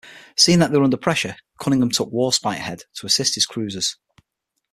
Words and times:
Seeing 0.35 0.57
that 0.57 0.71
they 0.71 0.79
were 0.79 0.83
under 0.83 0.97
pressure, 0.97 1.35
Cunningham 1.59 1.91
took 1.91 2.09
"Warspite" 2.11 2.55
ahead 2.57 2.85
to 2.95 3.05
assist 3.05 3.35
his 3.35 3.45
cruisers. 3.45 3.97